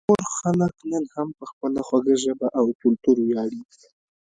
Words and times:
د 0.01 0.03
غور 0.07 0.23
خلک 0.37 0.73
نن 0.91 1.05
هم 1.15 1.27
په 1.37 1.43
خپله 1.51 1.79
خوږه 1.87 2.15
ژبه 2.23 2.47
او 2.59 2.65
کلتور 2.81 3.17
ویاړي 3.21 3.61